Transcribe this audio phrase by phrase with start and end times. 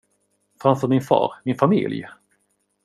[0.61, 2.05] Framför min far, min familj?